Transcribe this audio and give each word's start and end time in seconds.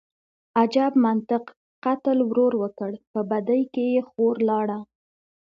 _اجب 0.61 0.93
منطق، 1.05 1.43
قتل 1.85 2.17
ورور 2.29 2.53
وکړ، 2.63 2.91
په 3.11 3.19
بدۍ 3.31 3.61
کې 3.73 3.83
يې 3.93 4.01
خور 4.09 4.35
لاړه. 4.49 4.79